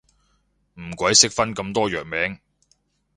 [0.79, 2.39] 唔鬼識分咁多藥名